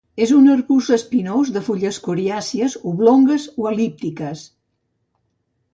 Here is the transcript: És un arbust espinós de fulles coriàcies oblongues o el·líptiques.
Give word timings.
És 0.25 0.31
un 0.35 0.45
arbust 0.53 0.93
espinós 0.95 1.51
de 1.57 1.63
fulles 1.67 1.99
coriàcies 2.07 2.79
oblongues 2.93 3.47
o 3.63 3.71
el·líptiques. 3.75 4.45